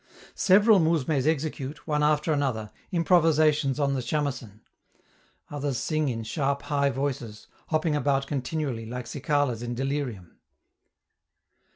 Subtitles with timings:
[0.33, 4.61] Several mousmes execute, one after another, improvisations on the 'chamecen'.
[5.51, 10.39] Others sing in sharp, high voices, hopping about continually, like cicalas in delirium.